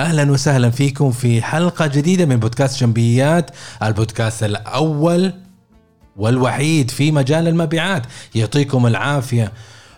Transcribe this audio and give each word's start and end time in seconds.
أهلا 0.00 0.32
وسهلا 0.32 0.70
فيكم 0.70 1.10
في 1.10 1.42
حلقة 1.42 1.86
جديدة 1.86 2.26
من 2.26 2.36
بودكاست 2.36 2.80
جنبيات 2.80 3.50
البودكاست 3.82 4.42
الأول 4.42 5.32
والوحيد 6.16 6.90
في 6.90 7.12
مجال 7.12 7.48
المبيعات. 7.48 8.02
يعطيكم 8.34 8.86
العافية. 8.86 9.52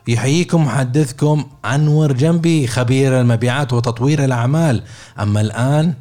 يحييكم 0.08 0.65
محدثكم 0.65 1.44
أنور 1.65 2.12
جنبي 2.12 2.67
خبير 2.67 3.21
المبيعات 3.21 3.72
وتطوير 3.72 4.24
الأعمال. 4.24 4.83
أما 5.21 5.40
الآن 5.40 5.94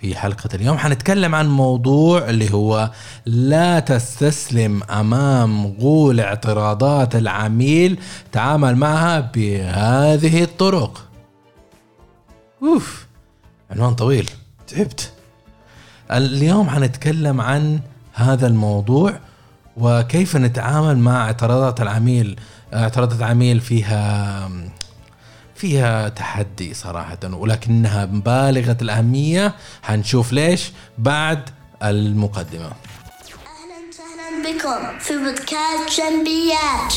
في 0.00 0.16
حلقة 0.16 0.48
اليوم 0.54 0.78
حنتكلم 0.78 1.34
عن 1.34 1.48
موضوع 1.48 2.28
اللي 2.28 2.52
هو 2.54 2.90
لا 3.26 3.80
تستسلم 3.80 4.82
أمام 4.82 5.66
غول 5.66 6.20
اعتراضات 6.20 7.16
العميل. 7.16 7.98
تعامل 8.32 8.76
معها 8.76 9.20
بهذه 9.20 10.42
الطرق. 10.42 11.13
أوف 12.64 13.06
عنوان 13.70 13.94
طويل. 13.94 14.30
تعبت. 14.68 15.12
اليوم 16.10 16.70
حنتكلم 16.70 17.40
عن 17.40 17.80
هذا 18.12 18.46
الموضوع 18.46 19.18
وكيف 19.76 20.36
نتعامل 20.36 20.98
مع 20.98 21.24
اعتراضات 21.26 21.80
العميل 21.80 22.40
اعتراضات 22.74 23.18
العميل 23.18 23.60
فيها 23.60 24.50
فيها 25.54 26.08
تحدي 26.08 26.74
صراحة 26.74 27.18
ولكنها 27.24 28.04
بالغة 28.04 28.76
الأهمية. 28.82 29.54
حنشوف 29.82 30.32
ليش 30.32 30.72
بعد 30.98 31.50
المقدمة. 31.82 32.64
أهلا 32.64 33.78
وسهلا 33.88 34.58
بكم 34.58 34.98
في 34.98 35.18
بودكاست 35.18 36.00
جنبيات. 36.00 36.94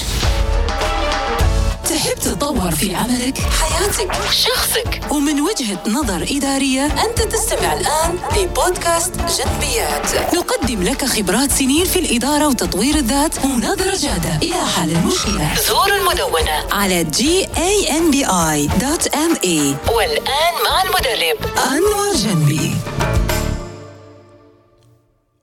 تحب 1.90 2.16
تتطور 2.20 2.72
في 2.72 2.96
عملك، 2.96 3.38
حياتك، 3.38 4.12
شخصك 4.32 5.02
ومن 5.12 5.42
وجهة 5.42 5.80
نظر 5.88 6.26
إدارية 6.32 6.86
أنت 6.86 7.22
تستمع 7.22 7.74
الآن 7.74 8.18
لبودكاست 8.38 9.12
جنبيات. 9.16 10.36
نقدم 10.36 10.84
لك 10.84 11.06
خبرات 11.06 11.52
سنين 11.52 11.86
في 11.86 12.00
الإدارة 12.00 12.48
وتطوير 12.48 12.96
الذات 12.96 13.46
ونظرة 13.46 13.96
جادة. 13.96 14.36
إلى 14.44 14.66
حل 14.76 14.92
المشكلة. 14.92 15.56
زور 15.68 15.96
المدونة. 15.96 16.64
على 16.72 17.04
gambi.ma 17.04 18.28
والآن 19.92 20.54
مع 20.66 20.82
المدرب. 20.84 21.38
أنور 21.72 22.16
جنبي. 22.16 22.72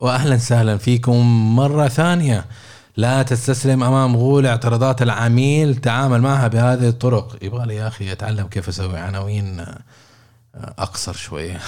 واهلا 0.01 0.35
وسهلا 0.35 0.79
فيكم 0.79 1.57
مرة 1.57 1.89
ثانية. 1.89 2.45
لا 2.97 3.23
تستسلم 3.23 3.83
أمام 3.83 4.17
غول 4.17 4.47
اعتراضات 4.47 5.03
العميل. 5.03 5.75
تعامل 5.75 6.21
معها 6.21 6.49
بهذه 6.49 6.89
الطرق. 6.89 7.39
يبغى 7.43 7.67
لي 7.67 7.77
يا 7.77 7.89
أخي 7.89 8.13
اتعلم 8.13 8.47
كيف 8.47 8.69
أسوي 8.69 8.99
عناوين 8.99 9.61
آه، 9.61 9.79
أقصر 10.55 11.13
شوية. 11.13 11.61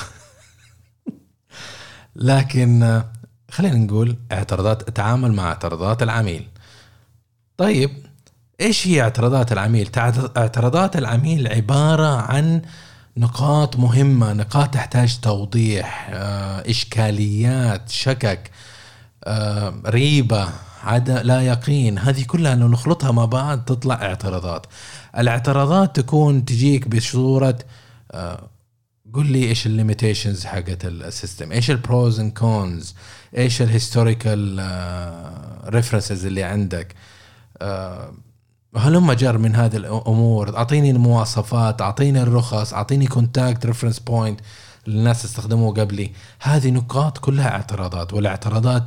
لكن 2.16 2.82
آه، 2.82 3.12
خلينا 3.50 3.76
نقول 3.76 4.16
اعتراضات 4.32 4.90
تعامل 4.90 5.32
مع 5.32 5.48
اعتراضات 5.48 6.02
العميل. 6.02 6.48
طيب 7.56 7.90
إيش 8.60 8.86
هي 8.86 9.02
اعتراضات 9.02 9.52
العميل؟ 9.52 9.90
اعتراضات 10.36 10.96
العميل 10.96 11.48
عبارة 11.48 12.20
عن 12.20 12.62
نقاط 13.16 13.76
مهمة 13.76 14.32
نقاط 14.32 14.74
تحتاج 14.74 15.20
توضيح 15.20 16.10
آه، 16.12 16.70
إشكاليات 16.70 17.88
شكك 17.88 18.50
ريبة 19.86 20.48
عد 20.84 21.10
لا 21.10 21.40
يقين. 21.40 21.98
هذه 21.98 22.24
كلها 22.24 22.54
لو 22.54 22.68
نخلطها 22.68 23.10
مع 23.12 23.24
بعض 23.24 23.64
تطلع 23.64 23.94
اعتراضات. 23.94 24.66
الاعتراضات 25.18 25.96
تكون 25.96 26.44
تجيك 26.44 26.88
بصورة 26.88 27.58
آه، 28.12 28.48
قل 29.14 29.26
لي 29.26 29.48
إيش 29.48 29.66
ال 29.66 29.73
limitations 29.73 30.44
حقت 30.44 30.84
ال 30.84 30.94
system 30.94 31.52
إيش 31.52 31.70
ال 31.70 31.80
pros 31.80 32.20
and 32.20 32.32
cons 32.32 32.94
إيش 33.36 33.62
ال 33.62 33.71
historical 33.71 34.60
references 35.68 36.26
اللي 36.26 36.42
عندك. 36.42 36.94
آه، 37.58 38.12
هلم 38.76 39.12
جر 39.12 39.38
من 39.38 39.56
هذه 39.56 39.76
الأمور؟ 39.76 40.56
أعطيني 40.56 40.90
المواصفات 40.90 41.82
أعطيني 41.82 42.22
الرخص 42.22 42.74
أعطيني 42.74 43.06
contact 43.06 43.66
reference 43.66 43.98
point 43.98 44.40
الناس 44.88 45.24
استخدموه 45.24 45.74
قبلي. 45.74 46.12
هذه 46.40 46.70
نقاط 46.70 47.18
كلها 47.18 47.48
اعتراضات 47.48 48.12
والاعتراضات 48.12 48.82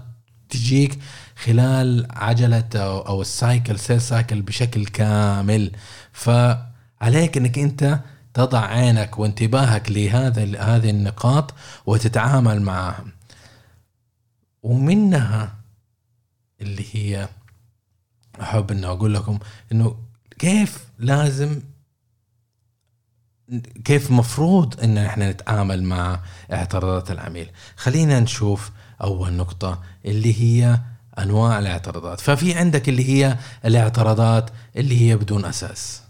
تجيك 0.50 1.00
خلال 1.44 2.08
عجلة 2.10 2.70
أو, 2.76 3.00
أو 3.00 3.22
ال 3.22 3.31
cycle 3.31 3.80
sale 3.80 4.02
cycle 4.02 4.42
بشكل 4.42 4.86
كامل. 4.86 5.72
فعليك 6.14 7.38
أنك 7.38 7.60
أنت 7.60 8.00
تضع 8.34 8.66
عينك 8.66 9.20
وانتباهك 9.20 9.92
لهذا 9.92 10.62
هذه 10.62 10.90
النقاط 10.90 11.54
وتتعامل 11.86 12.62
معها. 12.62 13.06
ومنها 14.64 15.56
اللي 16.62 16.86
هي 16.92 17.30
احب 18.42 18.72
إنه 18.72 18.88
أقول 18.88 19.14
لكم 19.14 19.40
إنه 19.72 19.96
كيف 20.40 20.86
لازم 21.00 21.62
كيف 23.86 24.12
مفروض 24.12 24.84
إن 24.84 24.98
إحنا 24.98 25.32
نتعامل 25.32 25.84
مع 25.84 26.20
اعتراضات 26.54 27.12
العميل. 27.12 27.52
خلينا 27.76 28.20
نشوف 28.20 28.72
أول 29.02 29.34
نقطة 29.34 29.80
اللي 30.06 30.42
هي 30.42 30.80
أنواع 31.20 31.60
الاعتراضات. 31.60 32.20
ففي 32.20 32.54
عندك 32.54 32.90
اللي 32.90 33.10
هي 33.10 33.38
الاعتراضات 33.66 34.50
اللي 34.76 35.02
هي 35.02 35.16
بدون 35.18 35.46
أساس. 35.46 36.02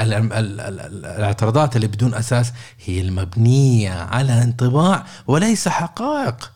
ال- 0.00 0.12
ال- 0.14 0.32
ال- 0.32 0.60
ال- 0.60 1.06
الاعتراضات 1.06 1.76
اللي 1.76 1.86
بدون 1.86 2.14
أساس 2.14 2.52
هي 2.84 3.00
المبنية 3.00 3.92
على 3.92 4.42
انطباع 4.42 5.06
وليس 5.26 5.68
حقائق. 5.68 6.52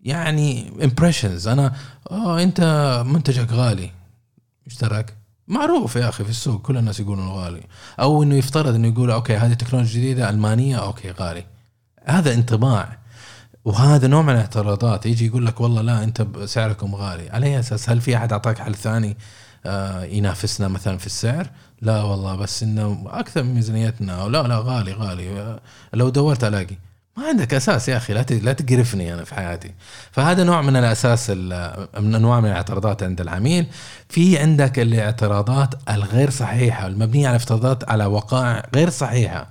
يعني 0.00 0.72
امبريشنز 0.84 1.48
أنا 1.48 1.72
آه 2.10 2.42
أنت 2.42 2.60
منتجك 3.06 3.52
غالي. 3.52 3.90
إيش 4.66 4.74
تراك؟ 4.76 5.16
معروف 5.48 5.96
يا 5.96 6.08
أخي 6.08 6.24
في 6.24 6.30
السوق 6.30 6.62
كل 6.62 6.76
الناس 6.76 7.00
يقولون 7.00 7.28
غالي. 7.28 7.62
أو 8.00 8.22
إنه 8.22 8.34
يفترض 8.34 8.74
إنه 8.74 8.88
يقول 8.88 9.10
okay 9.10 9.36
هذه 9.36 9.52
تكنولوجيا 9.54 10.00
جديدة 10.00 10.30
ألمانية 10.30 10.76
okay 10.76 11.10
غالي. 11.10 11.44
هذا 12.04 12.34
انطباع. 12.34 12.98
وهذا 13.66 14.06
نوع 14.06 14.22
من 14.22 14.32
الاعتراضات 14.32 15.06
يجي 15.06 15.26
يقول 15.26 15.46
لك 15.46 15.60
والله 15.60 15.82
لا 15.82 16.04
أنت 16.04 16.26
سعركم 16.44 16.94
غالي. 16.94 17.30
على 17.30 17.46
أي 17.46 17.58
أساس؟ 17.58 17.90
هل 17.90 18.00
في 18.00 18.16
أحد 18.16 18.32
أعطاك 18.32 18.58
حل 18.58 18.74
ثاني 18.74 19.16
آه 19.66 20.04
ينافسنا 20.04 20.68
مثلا 20.68 20.98
في 20.98 21.06
السعر؟ 21.06 21.50
لا 21.82 22.02
والله 22.02 22.36
بس 22.36 22.62
إنه 22.62 23.04
أكثر 23.06 23.42
من 23.42 23.54
ميزانيتنا. 23.54 24.12
أو 24.22 24.28
لا 24.28 24.42
لا 24.42 24.58
غالي 24.58 24.92
غالي. 24.92 25.40
آه، 25.40 25.60
لو 25.94 26.08
دورت 26.08 26.44
ألاقي. 26.44 26.76
ما 27.16 27.26
عندك 27.28 27.54
أساس 27.54 27.88
يا 27.88 27.96
أخي 27.96 28.12
لا 28.12 28.24
لا 28.30 28.52
تقرفني 28.52 29.14
أنا 29.14 29.24
في 29.24 29.34
حياتي. 29.34 29.72
فهذا 30.12 30.44
نوع 30.44 30.62
من 30.62 30.76
الأساس 30.76 31.26
ال- 31.30 31.88
من 32.00 32.14
أنواع 32.14 32.40
من 32.40 32.48
الاعتراضات 32.48 33.02
عند 33.02 33.20
العميل. 33.20 33.66
في 34.08 34.38
عندك 34.38 34.78
الاعتراضات 34.78 35.74
الغير 35.90 36.30
صحيحة 36.30 36.86
المبنية 36.86 37.28
على 37.28 37.36
افتراضات 37.36 37.90
على 37.90 38.04
وقائع 38.06 38.62
غير 38.74 38.90
صحيحة. 38.90 39.46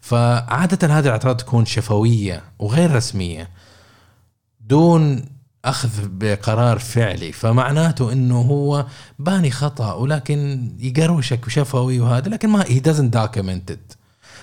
فعادة 0.00 0.98
هذه 0.98 1.06
الاعتراضات 1.06 1.40
تكون 1.40 1.64
شفوية 1.66 2.42
وغير 2.58 2.94
رسمية 2.94 3.50
دون 4.60 5.24
أخذ 5.64 5.90
بقرار 6.08 6.78
فعلي 6.78 7.32
فمعناته 7.32 8.12
إنه 8.12 8.40
هو 8.40 8.86
باني 9.18 9.50
خطأ 9.50 9.92
ولكن 9.92 10.70
يقروشك 10.78 11.48
شفوي 11.48 12.00
وهذا 12.00 12.28
لكن 12.28 12.48
ما 12.48 12.64
doesn't 12.64 13.14
document 13.14 13.74
it. 13.74 13.96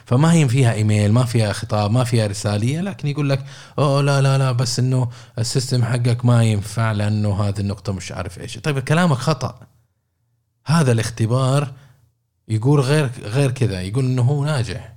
فما 0.06 0.34
هي 0.34 0.50
فيها 0.50 0.74
إيميل 0.74 1.12
ما 1.12 1.26
فيها 1.26 1.54
خطاب 1.54 1.92
ما 1.92 2.04
فيها 2.04 2.28
رسالية 2.28 2.82
لكن 2.82 3.08
يقول 3.08 3.30
لك 3.30 3.46
أوه 3.80 4.02
لا 4.02 4.22
لا 4.22 4.38
لا 4.38 4.52
بس 4.52 4.80
إنه 4.80 5.10
ال 5.40 5.46
system 5.46 5.84
حقك 5.84 6.26
ما 6.26 6.44
ينفع 6.44 6.92
لأنه 6.92 7.44
هذه 7.44 7.60
النقطة 7.60 7.94
مش 7.94 8.12
عارف 8.12 8.40
إيش. 8.40 8.58
طيب 8.58 8.80
كلامك 8.80 9.18
خطأ. 9.18 9.60
هذا 10.66 10.92
الاختبار 10.92 11.74
يقول 12.48 12.80
غير 12.80 13.10
غير 13.24 13.52
كذا 13.52 13.82
يقول 13.82 14.06
إنه 14.06 14.22
هو 14.22 14.46
ناجح. 14.46 14.97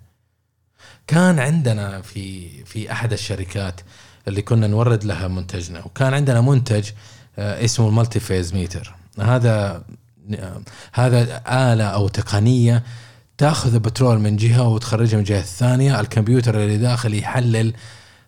كان 1.11 1.39
عندنا 1.39 2.01
في 2.01 2.49
في 2.65 2.93
أحد 2.93 3.13
الشركات 3.13 3.81
اللي 4.29 4.43
كنا 4.43 4.67
نورد 4.67 5.05
لها 5.05 5.29
منتجنا 5.29 5.85
وكان 5.85 6.15
عندنا 6.15 6.41
منتج 6.41 6.91
آه، 7.39 7.65
اسمه 7.65 7.89
ال 7.89 8.21
multiphase 8.21 8.55
meter 8.55 8.95
هذا 9.21 9.83
آه، 10.35 10.61
هذا 10.93 11.43
آلة 11.47 11.85
أو 11.85 12.09
تقنية 12.09 12.83
تأخذ 13.39 13.75
البترول 13.75 14.19
من 14.19 14.37
جهة 14.37 14.69
وتخرجها 14.69 15.17
من 15.17 15.21
الجهة 15.21 15.41
الثانية 15.41 16.01
الكمبيوتر 16.01 16.63
اللي 16.63 16.79
داخل 16.79 17.15
يحلل 17.15 17.75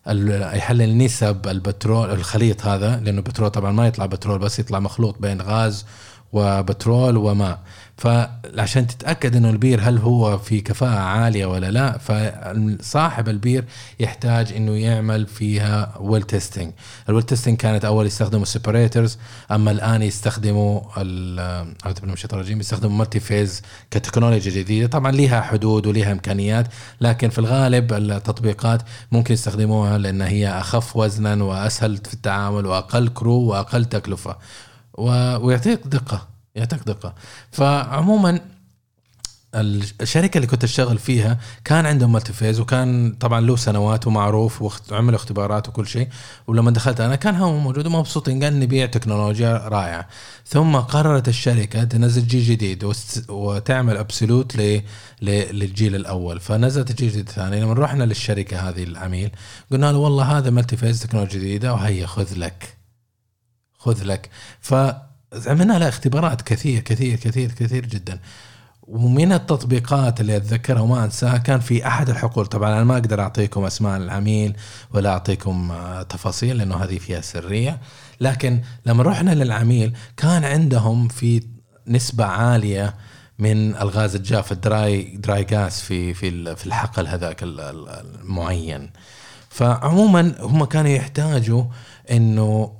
يحلل 0.07 0.97
نسب 0.97 1.47
البترول 1.47 2.11
الخليط 2.11 2.65
هذا 2.65 2.99
لأنه 2.99 3.17
البترول 3.17 3.49
طبعا 3.49 3.71
ما 3.71 3.87
يطلع 3.87 4.05
بترول 4.05 4.39
بس 4.39 4.59
يطلع 4.59 4.79
مخلوط 4.79 5.19
بين 5.19 5.41
غاز 5.41 5.85
وبترول 6.33 7.17
وماء 7.17 7.59
فعشان 7.97 8.87
تتأكد 8.87 9.35
إنه 9.35 9.49
البير 9.49 9.81
هل 9.81 9.97
هو 9.97 10.37
في 10.37 10.61
كفاءة 10.61 10.99
عالية 10.99 11.45
ولا 11.45 11.71
لا 11.71 11.97
فصاحب 11.97 13.29
البير 13.29 13.65
يحتاج 13.99 14.53
إنه 14.53 14.71
يعمل 14.71 15.27
فيها 15.27 15.93
well 15.99 16.21
testing 16.21 16.71
ال 17.09 17.12
well 17.12 17.23
testing 17.23 17.57
كانت 17.57 17.85
أول 17.85 18.05
يستخدموا 18.05 18.45
separators 18.45 19.17
أما 19.51 19.71
الآن 19.71 20.01
يستخدموا 20.01 20.81
أعوذ 21.85 22.51
يستخدموا 22.51 22.97
multiphase 22.97 23.61
كتكنولوجيا 23.91 24.51
جديدة. 24.51 24.87
طبعا 24.87 25.11
ليها 25.11 25.41
حدود 25.41 25.87
وليها 25.87 26.11
إمكانيات 26.11 26.67
لكن 27.01 27.29
في 27.29 27.39
الغالب 27.39 27.93
التطبيقات 27.93 28.81
ممكن 29.11 29.33
يستخدموها 29.33 29.97
لأن 29.97 30.21
هي 30.21 30.49
أخف 30.49 30.97
وزنا 30.97 31.43
وأسهل 31.43 31.97
في 31.97 32.13
التعامل 32.13 32.65
وأقل 32.65 33.07
كرو 33.07 33.39
وأقل 33.39 33.85
تكلفة. 33.85 34.37
ويعطيك 34.93 35.79
دقة 35.85 36.27
يعطيك 36.55 36.79
دقة. 36.79 37.13
فعموما 37.51 38.41
الشركة 39.55 40.37
اللي 40.37 40.47
كنت 40.47 40.63
أشتغل 40.63 40.97
فيها 40.97 41.39
كان 41.65 41.85
عندهم 41.85 42.11
multiphase 42.11 42.59
وكان 42.59 43.15
طبعا 43.19 43.41
له 43.41 43.55
سنوات 43.55 44.07
ومعروف 44.07 44.61
وعملوا 44.91 45.15
اختبارات 45.15 45.69
وكل 45.69 45.87
شيء. 45.87 46.07
ولما 46.47 46.71
دخلت 46.71 47.01
أنا 47.01 47.15
كان 47.15 47.35
هم 47.35 47.63
موجود 47.63 47.87
ومبسوطين 47.87 48.43
قال 48.43 48.59
نبيع 48.59 48.85
تكنولوجيا 48.85 49.67
رائعة. 49.67 50.07
ثم 50.47 50.75
قررت 50.75 51.27
الشركة 51.27 51.83
تنزل 51.83 52.27
جيل 52.27 52.43
جديد 52.43 52.93
وتعمل 53.29 53.97
obsolete 53.97 54.55
للجيل 55.21 55.95
الأول. 55.95 56.39
فنزلت 56.39 56.89
الجيل 56.89 57.07
الجديد 57.07 57.27
الثاني 57.27 57.61
لما 57.61 57.73
رحنا 57.73 58.03
للشركة 58.03 58.69
هذه 58.69 58.83
العميل 58.83 59.31
قلنا 59.71 59.91
له 59.91 59.97
والله 59.97 60.37
هذا 60.37 60.49
multiphase 60.49 61.01
تكنولوجيا 61.01 61.39
جديدة 61.39 61.73
وهيا 61.73 62.05
خذ 62.05 62.27
لك. 62.37 62.82
خذ 63.83 64.03
لك. 64.03 64.29
فعملنا 64.59 65.79
لها 65.79 65.89
اختبارات 65.89 66.41
كثير 66.41 66.81
كثير 66.81 67.15
كثير 67.17 67.51
كثير 67.51 67.85
جدا. 67.85 68.19
ومن 68.87 69.31
التطبيقات 69.33 70.21
اللي 70.21 70.37
أتذكرها 70.37 70.81
وما 70.81 71.03
أنساها 71.05 71.37
كان 71.37 71.59
في 71.59 71.87
أحد 71.87 72.09
الحقول. 72.09 72.45
طبعا 72.45 72.69
أنا 72.73 72.83
ما 72.83 72.93
أقدر 72.93 73.21
أعطيكم 73.21 73.63
أسماء 73.65 73.97
العميل 73.97 74.55
ولا 74.91 75.09
أعطيكم 75.09 75.71
آه، 75.71 76.01
تفاصيل 76.03 76.57
لأنه 76.57 76.75
هذه 76.75 76.97
فيها 76.97 77.21
سرية. 77.21 77.79
لكن 78.21 78.61
لما 78.85 79.03
رحنا 79.03 79.31
للعميل 79.31 79.93
كان 80.17 80.43
عندهم 80.43 81.07
في 81.07 81.43
نسبة 81.87 82.25
عالية 82.25 82.93
من 83.39 83.75
الغاز 83.75 84.15
الجاف 84.15 84.51
ال 84.51 84.67
dry 84.67 85.17
dry 85.17 85.43
gas 85.43 85.81
في 85.81 86.13
في 86.13 86.55
في 86.55 86.65
الحقل 86.65 87.07
هذاك 87.07 87.43
ال- 87.43 87.59
ال- 87.59 87.89
المعين. 87.89 88.89
فعموما 89.49 90.35
هم 90.39 90.65
كانوا 90.65 90.91
يحتاجوا 90.91 91.63
إنه 92.11 92.71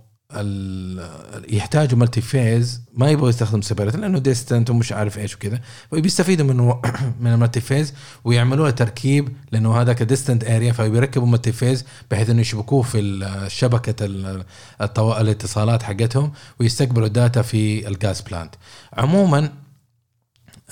يحتاجوا 1.50 2.00
multiphase 2.00 2.81
ما 2.94 3.10
يبغوا 3.12 3.30
يستخدموا 3.30 3.62
separator 3.62 4.00
لأنه 4.00 4.20
distant 4.20 4.70
ومش 4.70 4.92
عارف 4.92 5.18
إيش 5.18 5.36
وكذا. 5.36 5.60
فبيستفيدوا 5.92 6.46
منه 6.46 6.82
من 7.20 7.32
ال 7.34 7.62
multiphase 7.62 7.94
ويعملوا 8.24 8.70
تركيب 8.70 9.30
لأنه 9.52 9.82
هذاك 9.82 10.04
distant 10.04 10.44
area 10.44 10.72
فبيركبوا 10.72 11.28
مالتي 11.28 11.52
فيز 11.52 11.86
بحيث 12.12 12.30
إنه 12.30 12.42
يشبكوه 12.42 12.82
في 12.82 13.30
شبكة 13.48 14.06
ال- 14.06 14.46
الطو... 14.82 15.18
الاتصالات 15.18 15.84
حقتهم 15.84 16.32
ويستقبلوا 16.60 17.08
ال 17.08 17.14
data 17.14 17.42
في 17.42 17.88
ال 17.88 17.96
gas 17.96 18.22
plant 18.22 18.56
عموما 18.94 19.50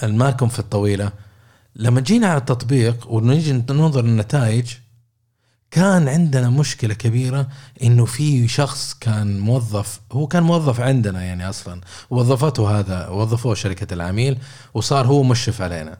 ما 0.03 0.14
لكم 0.14 0.47
في 0.47 0.59
الطويلة 0.59 1.11
لما 1.75 2.01
جينا 2.01 2.27
على 2.27 2.37
التطبيق 2.37 3.11
ونجي 3.11 3.53
ننظر 3.53 4.05
النتائج 4.05 4.73
كان 5.71 6.07
عندنا 6.07 6.49
مشكلة 6.49 6.93
كبيرة 6.93 7.47
إنه 7.83 8.05
في 8.05 8.47
شخص 8.47 8.93
كان 8.93 9.39
موظف 9.39 10.01
هو 10.11 10.27
كان 10.27 10.43
موظف 10.43 10.81
عندنا 10.81 11.23
يعني 11.23 11.49
أصلا 11.49 11.81
وظفته 12.09 12.79
هذا 12.79 13.07
وظفوه 13.07 13.55
شركة 13.55 13.93
العميل 13.93 14.37
وصار 14.73 15.07
هو 15.07 15.23
مشرف 15.23 15.61
علينا. 15.61 15.97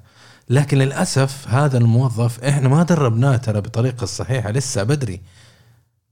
لكن 0.49 0.77
للأسف 0.77 1.47
هذا 1.47 1.77
الموظف 1.77 2.43
إحنا 2.43 2.69
ما 2.69 2.83
دربناه 2.83 3.37
ترى 3.37 3.61
بطريقة 3.61 4.03
الصحيحه 4.03 4.51
لسه 4.51 4.83
بدري. 4.83 5.21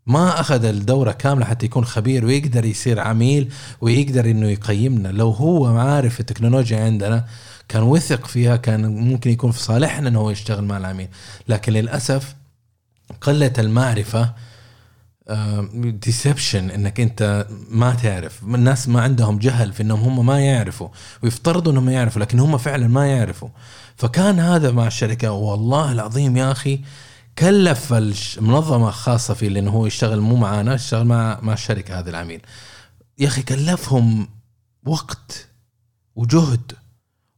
ما 0.08 0.40
أخذ 0.40 0.66
الدورة 0.66 1.12
كاملة 1.12 1.46
حتى 1.46 1.66
يكون 1.66 1.86
خبير 1.86 2.26
ويقدر 2.26 2.66
يصير 2.66 3.00
عميل 3.00 3.52
ويقدر 3.82 4.26
إنه 4.26 4.48
يقيمنا. 4.48 5.08
لو 5.08 5.30
هو 5.30 5.78
عارف 5.78 6.20
التكنولوجيا 6.20 6.84
عندنا 6.84 7.26
كان 7.70 7.84
وثق 7.84 8.28
فيها 8.28 8.56
كان 8.56 8.86
ممكن 8.86 9.32
يكون 9.32 9.52
في 9.52 9.60
صالحنا 9.60 10.10
إنه 10.10 10.20
هو 10.20 10.30
يشتغل 10.30 10.64
مع 10.64 10.78
العميل. 10.78 11.08
لكن 11.48 11.74
للأسف 11.74 12.39
قلة 13.22 13.54
المعرفة 13.58 14.34
ديسبشن 15.74 16.70
إنك 16.70 17.00
أنت 17.00 17.48
ما 17.70 17.94
تعرف. 17.94 18.44
الناس 18.44 18.88
ما 18.88 19.02
عندهم 19.02 19.40
جهل 19.40 19.74
في 19.74 19.84
إنهم 19.84 20.00
هم 20.00 20.26
ما 20.26 20.40
يعرفوا 20.40 20.90
ويفترضوا 21.24 21.72
إنهم 21.72 21.90
يعرفوا 21.90 22.22
لكن 22.22 22.40
هم 22.40 22.58
فعلا 22.58 22.88
ما 22.88 23.08
يعرفوا. 23.08 23.50
فكان 23.96 24.40
هذا 24.40 24.72
مع 24.72 24.88
الشركة 24.88 25.32
والله 25.32 25.92
العظيم 25.92 26.38
يا 26.38 26.52
أخي 26.52 26.82
كلف 27.38 27.94
المنظمه 27.94 28.88
الخاصه 28.88 29.34
فيه 29.34 29.50
لأنه 29.50 29.72
هو 29.72 29.86
يشتغل 29.86 30.20
مو 30.20 30.36
معانا 30.36 30.74
يشتغل 30.74 31.06
مع 31.06 31.40
مع 31.42 31.54
الشركة 31.54 32.00
هذا 32.00 32.10
العميل. 32.10 32.42
يا 33.20 33.28
أخي 33.28 33.42
كلفهم 33.42 34.28
وقت 34.86 35.48
وجهد 36.16 36.72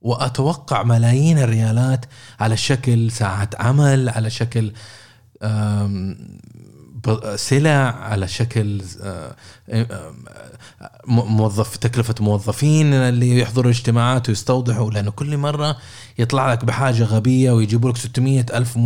وأتوقع 0.01 0.83
ملايين 0.83 1.37
الريالات 1.37 2.05
على 2.39 2.57
شكل 2.57 3.11
ساعات 3.11 3.61
عمل 3.61 4.09
على 4.09 4.29
شكل 4.29 4.71
سلع 7.35 7.69
على 8.01 8.27
شكل 8.27 8.81
آه، 9.03 9.35
م- 11.07 11.35
موظف 11.37 11.75
تكلفة 11.77 12.15
موظفين 12.19 12.93
اللي 12.93 13.39
يحضروا 13.39 13.71
اجتماعات 13.71 14.29
ويستوضحوا 14.29 14.91
لأنه 14.91 15.11
كل 15.11 15.37
مرة 15.37 15.77
يطلع 16.19 16.51
لك 16.51 16.65
بحاجة 16.65 17.03
غبية 17.03 17.51
ويجيبوا 17.51 17.89
لك 17.89 17.97
600 17.97 18.45
ألف 18.53 18.77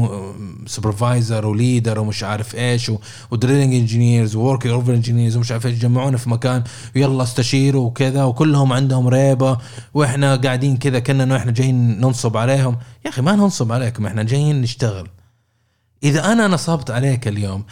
supervisor 0.67 1.45
و 1.45 1.53
leader 1.53 1.99
ومش 1.99 2.23
عارف 2.23 2.55
إيش 2.55 2.91
و 3.31 3.36
drilling 3.36 3.73
engineers 3.73 4.29
و 4.29 4.35
workover 4.35 4.93
engineers 4.93 5.37
ومش 5.37 5.51
عارف 5.51 5.65
إيش 5.65 5.75
يجمعونا 5.75 6.17
في 6.17 6.29
مكان 6.29 6.63
ويلا 6.95 7.23
استشيروا 7.23 7.85
وكذا 7.87 8.23
وكلهم 8.23 8.73
عندهم 8.73 9.07
ريبة 9.07 9.57
وإحنا 9.93 10.35
قاعدين 10.35 10.77
كذا 10.77 10.99
كنا 10.99 11.23
انه 11.23 11.37
إحنا 11.37 11.51
جايين 11.51 11.99
ننصب 12.01 12.37
عليهم. 12.37 12.77
يا 13.05 13.09
أخي 13.09 13.21
ما 13.21 13.35
ننصب 13.35 13.71
عليكم 13.71 14.05
إحنا 14.05 14.23
جايين 14.23 14.61
نشتغل. 14.61 15.07
إذا 16.05 16.31
أنا 16.31 16.47
نصبت 16.47 16.91
عليك 16.91 17.27
اليوم 17.27 17.65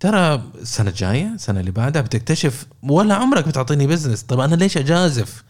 ترى 0.00 0.42
السنة 0.60 0.90
الجاية 0.90 1.34
السنة 1.34 1.60
اللي 1.60 1.70
بعدها 1.70 2.02
بتكتشف 2.02 2.66
ولا 2.82 3.14
عمرك 3.14 3.48
بتعطيني 3.48 3.86
business 3.86 4.22
طب 4.22 4.40
أنا 4.40 4.54
ليش 4.54 4.76
أجازف؟ 4.76 5.44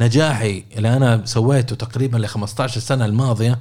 نجاحي 0.00 0.64
اللي 0.76 0.96
أنا 0.96 1.22
سويته 1.26 1.76
تقريبا 1.76 2.18
ل 2.18 2.26
15 2.26 2.80
سنة 2.80 3.04
الماضية 3.04 3.58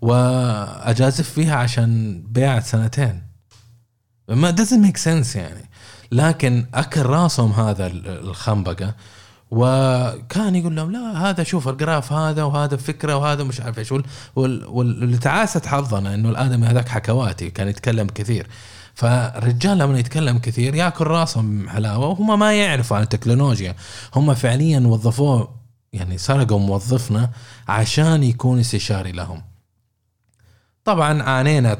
وأجازف 0.00 1.30
فيها 1.30 1.56
عشان 1.56 2.22
بيعت 2.28 2.64
سنتين. 2.66 3.22
ما 4.28 4.52
doesn't 4.56 4.86
make 4.88 5.02
sense 5.04 5.36
يعني. 5.36 5.70
لكن 6.12 6.66
أكل 6.74 7.02
راسهم 7.02 7.52
هذا 7.52 7.86
ال- 7.86 8.08
الخنبقة. 8.08 8.94
وكان 9.50 10.54
يقول 10.56 10.76
لهم 10.76 10.92
لا 10.92 11.28
هذا 11.30 11.42
شوف 11.42 11.68
الجراف 11.68 12.12
هذا 12.12 12.42
وهذا 12.42 12.76
فكرة 12.76 13.16
وهذا 13.16 13.44
مش 13.44 13.60
عارف 13.60 13.78
إيش. 13.78 13.92
وال- 13.92 14.04
وال- 14.36 14.66
واللي 14.66 15.16
تعاست 15.18 15.66
حظنا 15.66 16.14
إنه 16.14 16.28
الآدمي 16.28 16.66
هذاك 16.66 16.88
حكواتي 16.88 17.50
كان 17.50 17.68
يتكلم 17.68 18.06
كثير. 18.06 18.46
فالرجال 18.94 19.78
لما 19.78 19.98
يتكلم 19.98 20.38
كثير 20.38 20.74
ياكل 20.74 21.04
راسهم 21.06 21.68
حلاوة 21.68 22.06
وهم 22.06 22.38
ما 22.38 22.52
يعرفوا 22.54 22.96
عن 22.96 23.02
التكنولوجيا. 23.02 23.74
هم 24.16 24.34
فعليا 24.34 24.80
وظفوه 24.80 25.48
يعني 25.92 26.18
سرقوا 26.18 26.58
موظفنا 26.58 27.30
عشان 27.68 28.22
يكون 28.22 28.58
استشاري 28.60 29.12
لهم. 29.12 29.42
طبعا 30.86 31.22
عانينا 31.22 31.78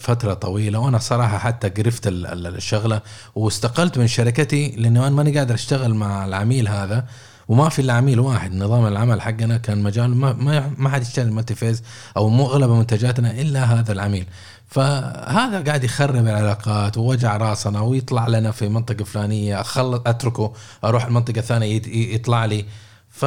فترة 0.00 0.34
طويلة 0.34 0.78
وأنا 0.78 0.98
صراحة 0.98 1.38
حتى 1.38 1.68
قرفت 1.68 2.06
ال- 2.06 2.26
ال- 2.26 2.46
الشغلة 2.46 3.00
واستقلت 3.34 3.98
من 3.98 4.06
شركتي 4.06 4.68
لأنه 4.76 5.06
أنا 5.06 5.16
ماني 5.16 5.38
قادر 5.38 5.54
أشتغل 5.54 5.94
مع 5.94 6.24
العميل 6.24 6.68
هذا 6.68 7.04
وما 7.48 7.68
في 7.68 7.78
إلا 7.82 7.92
عميل 7.92 8.20
واحد. 8.20 8.54
نظام 8.54 8.86
العمل 8.86 9.20
حقنا 9.20 9.56
كان 9.56 9.82
مجال 9.82 10.14
ما 10.16 10.32
ما, 10.78 10.88
حد 10.90 11.02
يشتغل 11.02 11.30
مالتي 11.32 11.54
فيز 11.54 11.82
أو 12.16 12.46
أغلب 12.46 12.70
منتجاتنا 12.70 13.30
إلا 13.30 13.64
هذا 13.64 13.92
العميل. 13.92 14.26
فهذا 14.68 15.62
قاعد 15.66 15.84
يخرب 15.84 16.26
العلاقات 16.26 16.98
ووجع 16.98 17.36
راسنا 17.36 17.80
ويطلع 17.80 18.28
لنا 18.28 18.50
في 18.50 18.68
منطقة 18.68 19.04
فلانية 19.04 19.60
اخلص 19.60 20.00
أتركه 20.06 20.52
أروح 20.84 21.04
المنطقة 21.04 21.38
الثانية 21.38 21.82
يطلع 22.14 22.44
لي. 22.44 22.64
ف 23.10 23.24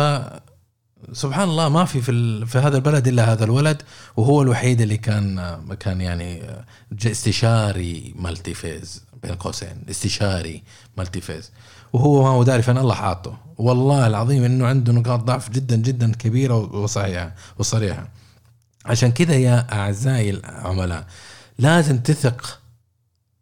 سبحان 1.14 1.50
الله 1.50 1.70
ما 1.70 1.86
في 1.86 2.02
في, 2.02 2.46
في 2.46 2.58
هذا 2.58 2.78
البلد 2.78 3.08
إلا 3.08 3.34
هذا 3.34 3.44
الولد 3.44 3.82
وهو 4.18 4.42
الوحيد 4.42 4.82
اللي 4.82 4.98
كان 4.98 5.76
كان 5.80 6.02
يعني 6.02 6.42
استشاري 7.06 8.14
multiphase 8.15 9.04
بين 9.24 9.36
قوسين 9.36 9.84
استشاري 9.90 10.64
multiphase 10.98 11.51
وهو 11.94 12.24
ما 12.24 12.30
هو 12.30 12.44
داري 12.44 12.62
فين؟ 12.62 12.78
الله 12.78 12.96
حاطه. 12.96 13.38
والله 13.58 14.08
العظيم 14.08 14.44
إنه 14.44 14.68
عنده 14.68 14.94
نقاط 14.94 15.20
ضعف 15.20 15.50
جدا 15.50 15.76
جدا 15.76 16.12
كبيرة 16.12 16.56
وصحيحة 16.56 17.36
وصريحة. 17.58 18.08
عشان 18.86 19.12
كذا 19.12 19.36
يا 19.36 19.68
أعزائي 19.74 20.30
العملاء 20.30 21.08
لازم 21.60 21.98
تثق. 21.98 22.60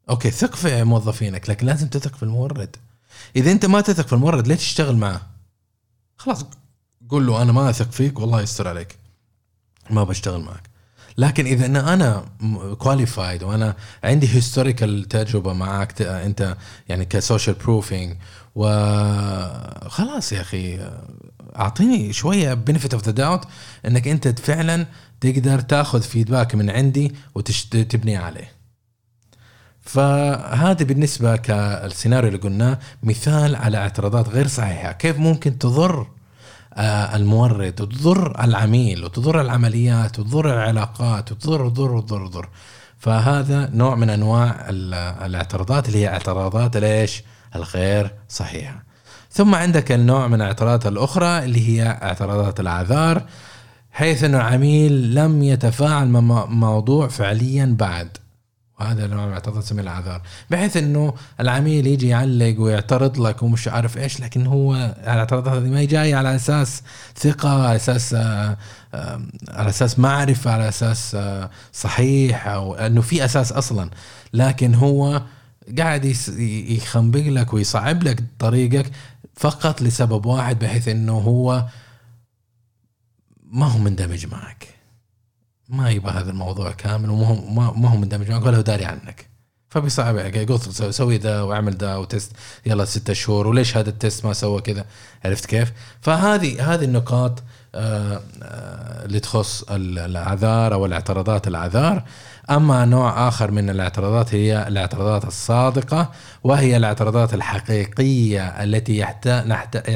okay 0.10 0.32
ثق 0.32 0.56
في 0.56 0.84
موظفينك 0.84 1.50
لكن 1.50 1.66
لازم 1.66 1.88
تثق 1.88 2.16
في 2.16 2.24
المورد. 2.24 2.76
إذا 3.36 3.52
أنت 3.52 3.66
ما 3.66 3.82
تثق 3.82 4.08
في 4.08 4.14
المورد 4.14 4.48
ليه 4.48 4.56
تشتغل 4.56 4.96
معه؟ 4.96 5.22
خلاص 6.18 6.46
قول 7.10 7.28
له 7.28 7.42
أنا 7.42 7.52
ما 7.52 7.70
أثق 7.70 7.92
فيك 7.92 8.20
والله 8.20 8.42
يستر 8.42 8.68
عليك. 8.68 8.98
ما 9.90 10.04
بشتغل 10.04 10.42
معك. 10.42 10.70
لكن 11.18 11.46
إذا 11.46 11.66
إن 11.66 11.76
أنا 11.76 12.26
qualified 12.80 13.44
وأنا 13.44 13.76
عندي 14.04 14.36
historical 14.36 15.04
تجربة 15.04 15.54
معك 15.54 16.02
أنت 16.02 16.58
يعني 16.90 17.06
ك 17.06 17.13
social 17.13 17.56
proving 17.56 18.18
وخلاص 18.56 20.34
يا 20.34 20.42
أخي 20.42 20.90
أعطيني 21.56 22.14
شوية 22.14 22.54
benefit 22.54 22.94
of 22.94 23.04
the 23.06 23.12
doubt 23.12 23.48
إنك 23.86 24.08
أنت 24.08 24.40
فعلا 24.40 24.86
تقدر 25.22 25.60
تأخذ 25.60 26.02
فيدباك 26.02 26.56
من 26.56 26.70
عندي 26.70 27.16
وتبني 27.36 28.18
عليه. 28.18 28.52
فهذا 29.82 30.84
بالنسبة 30.86 31.36
كالسيناريو 31.36 32.28
اللي 32.28 32.40
قلناه 32.42 32.80
مثال 33.04 33.56
على 33.56 33.78
اعتراضات 33.78 34.30
غير 34.30 34.48
صحيحة. 34.48 34.92
كيف 34.92 35.18
ممكن 35.18 35.58
تضر 35.60 36.08
المورد 37.16 37.82
وتضر 37.82 38.44
العميل 38.44 39.04
وتضر 39.04 39.42
العمليات 39.42 40.20
وتضر 40.20 40.54
العلاقات 40.54 41.32
وتضر 41.32 41.62
وتضر 41.62 41.92
وتضر 41.92 42.22
وتضر 42.24 42.50
فهذا 43.00 43.70
نوع 43.74 43.96
من 43.96 44.10
أنواع 44.10 44.66
ال- 44.70 44.94
الاعتراضات 45.26 45.88
اللي 45.88 46.00
هي 46.00 46.08
اعتراضات 46.08 46.78
ليش؟ 46.78 47.24
الغير 47.56 48.12
صحيحة. 48.30 48.84
ثم 49.32 49.56
عندك 49.56 49.92
النوع 49.92 50.28
من 50.28 50.42
الاعتراضات 50.42 50.88
الأخرى 50.88 51.44
اللي 51.46 51.70
هي 51.70 51.88
اعتراضات 52.04 52.60
الاعذار 52.60 53.22
حيث 53.92 54.24
أن 54.24 54.36
العميل 54.36 55.16
لم 55.16 55.44
يتفاعل 55.44 56.08
مع 56.08 56.46
موضوع 56.46 57.08
فعليا 57.08 57.76
بعد. 57.80 58.18
وهذا 58.84 59.08
نوع 59.08 59.22
من 59.22 59.28
الاعتراضات 59.28 59.64
تسميه 59.64 59.82
الاعذار 59.82 60.22
بحيث 60.50 60.78
إنه 60.78 61.14
العميل 61.40 61.88
يجي 61.88 62.08
يعلق 62.08 62.56
ويعترض 62.60 63.20
لك 63.20 63.44
ومش 63.44 63.68
عارف 63.68 63.98
إيش 63.98 64.20
لكن 64.20 64.46
هو 64.46 64.76
الاعتراضات 65.04 65.54
هذه 65.54 65.70
ما 65.70 65.80
هي 65.80 65.86
جاية 65.86 66.16
على 66.16 66.36
أساس 66.36 66.84
ثقة 67.18 67.68
على 67.68 67.76
أساس 67.76 68.14
آه، 68.14 68.58
على 69.50 69.70
أساس 69.70 70.00
معرفة 70.00 70.52
على 70.52 70.70
أساس 70.70 71.16
آه، 71.16 71.50
صحيح 71.74 72.48
أو 72.48 72.76
إنه 72.76 73.02
في 73.02 73.26
أساس 73.26 73.52
أصلا. 73.52 73.90
لكن 74.34 74.76
هو 74.76 75.22
قاعد 75.78 76.06
يخنبق 76.70 77.20
لك 77.28 77.54
ويصعب 77.54 78.04
لك 78.04 78.24
طريقك 78.40 78.92
فقط 79.36 79.82
لسبب 79.82 80.26
واحد 80.26 80.60
بحيث 80.60 80.88
إنه 80.88 81.14
هو 81.14 81.66
ما 83.44 83.66
هو 83.66 83.80
مندمج 83.80 84.26
معك. 84.26 84.73
ما 85.70 85.90
يبغى 85.90 86.12
هذا 86.12 86.32
الموضوع 86.32 86.72
كامل 86.72 87.10
وما 87.10 87.28
هو 87.28 87.36
ما, 87.76 87.90
هو 87.90 87.98
مندمج. 87.98 88.32
معك 88.32 88.46
ولا 88.46 88.58
هو 88.58 88.62
داري 88.62 88.86
عنك. 88.86 89.30
فبيصعب 89.70 90.18
عليك. 90.18 90.36
يقول 90.36 90.60
سوي- 90.94 91.18
ذا 91.18 91.42
واعمل 91.42 91.74
ذا 91.78 91.96
و 91.96 92.02
test. 92.02 92.32
يلا 92.66 92.86
ستة 92.86 93.14
شهور. 93.14 93.48
وليش 93.48 93.78
هذا 93.78 93.90
ال 93.90 93.97
test 93.97 94.26
ما 94.26 94.34
سوى 94.34 94.62
كذا؟ 94.62 94.86
عرفت 95.26 95.46
كيف؟ 95.46 95.72
فهذه 96.02 96.74
هذه 96.74 96.84
النقاط 96.84 97.44
آه، 97.76 98.22
آه، 98.44 99.06
اللي 99.06 99.20
تخص 99.20 99.64
ال- 99.64 100.00
الأعذار 100.00 100.74
أو 100.74 100.86
الاعتراضات 100.86 101.48
الأعذار. 101.48 102.04
أما 102.50 102.86
نوع 102.86 103.28
آخر 103.28 103.52
من 103.52 103.70
الاعتراضات 103.70 104.36
هي 104.36 104.68
الاعتراضات 104.68 105.26
الصادقة 105.26 106.12
وهي 106.44 106.78
الاعتراضات 106.78 107.34
الحقيقية 107.34 108.48
التي 108.64 109.06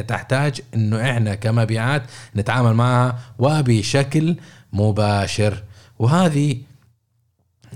تحتاج 0.08 0.62
إنه 0.74 1.12
إحنا 1.12 1.36
كمبيعات 1.36 2.04
نتعامل 2.36 2.74
معها 2.74 3.20
وبشكل 3.40 4.36
مباشر. 4.74 5.64
وهذه 6.00 6.58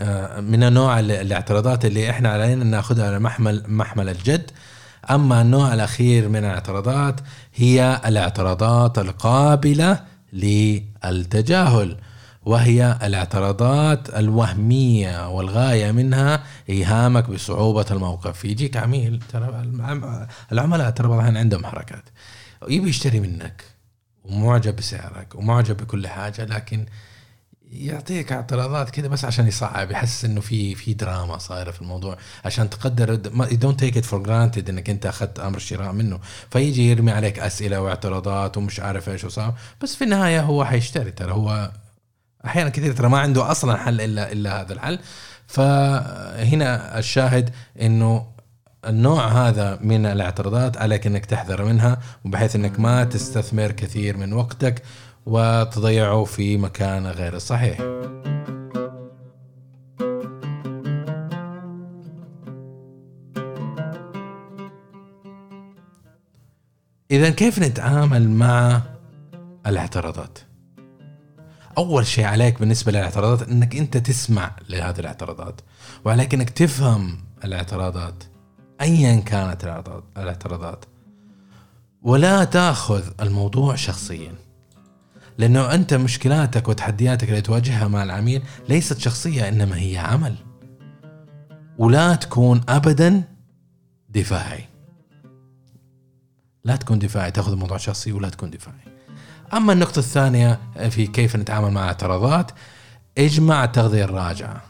آه، 0.02 0.40
من 0.40 0.64
النوع 0.64 1.00
ال- 1.00 1.12
الاعتراضات 1.12 1.86
اللي 1.86 2.10
إحنا 2.10 2.30
علينا 2.30 2.64
نأخذها 2.64 3.08
على 3.08 3.20
محمل 3.20 3.64
محمل 3.68 4.10
الجد. 4.10 4.52
أما 5.10 5.42
النوع 5.42 5.74
الأخير 5.74 6.30
من 6.30 6.36
الاعتراضات 6.40 7.20
هي 7.56 8.02
الاعتراضات 8.06 9.00
القابلة 9.00 10.00
للتجاهل 10.34 11.98
وهي 12.46 12.98
الاعتراضات 13.04 14.10
الوهمية 14.16 15.30
والغاية 15.30 15.92
منها 15.92 16.44
إيهامك 16.70 17.30
بصعوبة 17.30 17.86
الموقف. 17.92 18.46
يجيك 18.46 18.78
عميل 18.78 19.20
ترى 19.34 19.48
العم- 19.50 20.28
العملاء 20.52 20.90
ترى 20.90 21.38
عندهم 21.38 21.66
حركات 21.66 22.04
يبي 22.70 22.90
يشتري 22.90 23.20
منك. 23.20 23.64
ومعجب 24.26 24.76
بسعرك 24.76 25.36
ومعجب 25.36 25.78
بكل 25.78 26.08
حاجة 26.08 26.46
لكن 26.46 26.86
يعطيك 27.72 28.32
اعتراضات 28.32 28.90
كذا 28.90 29.08
بس 29.08 29.26
عشان 29.26 29.48
يصعب 29.48 29.92
يحس 29.92 30.26
إنه 30.26 30.42
في 30.42 30.76
في 30.76 30.94
دراما 30.94 31.38
صايرة 31.38 31.72
في 31.72 31.82
الموضوع 31.82 32.18
عشان 32.46 32.70
تقدر 32.70 33.16
don't 33.16 33.80
take 33.80 33.98
it 33.98 34.06
for 34.06 34.24
granted 34.24 34.70
إنك 34.70 34.90
أنت 34.90 35.06
أخذت 35.06 35.40
أمر 35.40 35.60
شراء 35.60 35.92
منه. 35.92 36.20
فيجي 36.52 36.92
يرمي 36.92 37.12
عليك 37.12 37.40
أسئلة 37.40 37.82
واعتراضات 37.82 38.58
ومش 38.58 38.80
عارف 38.80 39.10
إيش 39.10 39.24
وصار 39.24 39.54
بس 39.82 39.96
في 39.96 40.04
النهاية 40.04 40.42
هو 40.42 40.66
حيشتري. 40.66 41.12
ترى 41.12 41.32
هو 41.32 41.72
أحيانا 42.46 42.70
كثير 42.70 42.94
ترى 42.94 43.10
ما 43.10 43.20
عنده 43.20 43.52
أصلا 43.52 43.78
حل 43.78 44.02
إلا 44.02 44.32
إلا 44.32 44.62
هذا 44.62 44.74
الحل. 44.74 45.00
فهنا 45.48 47.00
الشاهد 47.00 47.50
إنه 47.82 48.31
النوع 48.88 49.28
هذا 49.28 49.80
من 49.82 50.06
الاعتراضات 50.06 50.78
عليك 50.78 51.08
إنك 51.08 51.26
تحذر 51.26 51.66
منها 51.66 52.00
وبحيث 52.26 52.56
إنك 52.56 52.80
ما 52.80 53.04
تستثمر 53.04 53.72
كثير 53.72 54.18
من 54.18 54.34
وقتك 54.34 54.84
وتضيعه 55.26 56.24
في 56.24 56.58
مكان 56.58 57.08
غير 57.08 57.38
صحيح. 57.38 57.78
إذا 67.12 67.30
كيف 67.30 67.60
نتعامل 67.60 68.30
مع 68.30 68.82
الاعتراضات؟ 69.68 70.40
أول 71.78 72.08
شيء 72.08 72.26
عليك 72.26 72.60
بالنسبة 72.60 72.92
للاعتراضات 72.92 73.50
إنك 73.50 73.76
أنت 73.76 73.98
تسمع 73.98 74.56
لهذه 74.70 75.00
الاعتراضات 75.00 75.62
وعليك 76.06 76.34
إنك 76.34 76.50
تفهم 76.50 77.18
الاعتراضات. 77.44 78.31
ايا 78.82 79.20
كانت 79.20 79.64
الاعتراض- 79.64 80.18
الاعتراضات. 80.18 80.86
ولا 82.02 82.44
تأخذ 82.44 83.04
الموضوع 83.22 83.76
شخصيا. 83.76 84.34
لأنه 85.38 85.74
أنت 85.74 85.94
مشكلاتك 85.94 86.68
وتحدياتك 86.68 87.30
اللي 87.30 87.42
تواجهها 87.42 87.88
مع 87.88 88.04
العميل 88.04 88.44
ليست 88.70 88.98
شخصية 89.00 89.48
إنما 89.48 89.78
هي 89.80 89.98
عمل. 89.98 90.36
ولا 91.78 92.16
تكون 92.16 92.62
ابدا 92.70 93.24
دفاعي. 94.10 94.66
لا 96.64 96.76
تكون 96.76 97.00
دفاعي 97.00 97.32
تأخذ 97.32 97.52
الموضوع 97.52 97.78
شخصي 97.78 98.12
ولا 98.12 98.30
تكون 98.30 98.50
دفاعي. 98.50 98.78
أما 99.54 99.74
النقطة 99.74 100.00
الثانية 100.00 100.60
في 100.90 101.08
كيف 101.08 101.36
نتعامل 101.36 101.72
مع 101.72 101.82
الاعتراضات 101.82 102.52
اجمع 103.18 103.64
التغذيه 103.64 104.04
الراجعة. 104.04 104.62